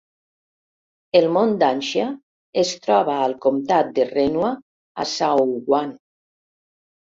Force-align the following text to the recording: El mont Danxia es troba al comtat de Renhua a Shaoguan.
El 1.19 1.27
mont 1.35 1.53
Danxia 1.63 2.07
es 2.63 2.73
troba 2.87 3.19
al 3.27 3.37
comtat 3.47 3.95
de 4.01 4.09
Renhua 4.17 4.53
a 4.59 5.09
Shaoguan. 5.15 5.97